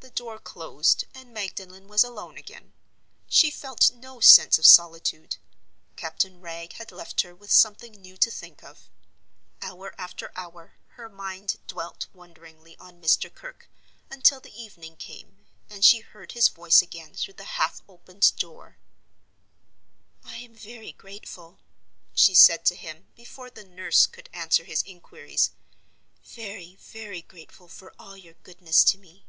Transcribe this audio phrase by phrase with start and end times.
[0.00, 2.72] The door closed and Magdalen was alone again.
[3.28, 5.36] She felt no sense of solitude;
[5.96, 8.88] Captain Wragge had left her with something new to think of.
[9.62, 13.34] Hour after hour her mind dwelt wonderingly on Mr.
[13.34, 13.68] Kirke,
[14.10, 18.76] until the evening came, and she heard his voice again through the half opened door.
[20.24, 21.58] "I am very grateful,"
[22.14, 28.16] she said to him, before the nurse could answer his inquiries—"very, very grateful for all
[28.16, 29.24] your goodness to me."